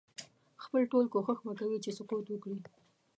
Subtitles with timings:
[0.63, 2.57] خپل ټول کوښښ به کوي چې سقوط وکړي.